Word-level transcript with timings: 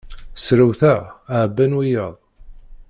Srewteɣ, 0.45 1.01
ɛebban 1.39 1.77
wiyaḍ. 1.77 2.13